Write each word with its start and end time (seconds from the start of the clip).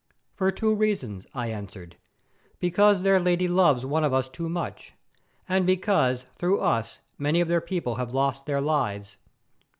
"For 0.33 0.51
two 0.51 0.73
reasons," 0.73 1.27
I 1.35 1.51
answered. 1.51 1.95
"Because 2.59 3.03
their 3.03 3.19
Lady 3.19 3.47
loves 3.47 3.85
one 3.85 4.03
of 4.03 4.15
us 4.15 4.27
too 4.27 4.49
much, 4.49 4.95
and 5.47 5.63
because 5.63 6.25
through 6.33 6.59
us 6.59 7.01
many 7.19 7.39
of 7.39 7.47
their 7.47 7.61
people 7.61 7.97
have 7.97 8.11
lost 8.11 8.47
their 8.47 8.61
lives. 8.61 9.17